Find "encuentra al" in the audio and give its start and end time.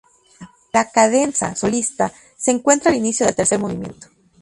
2.49-2.97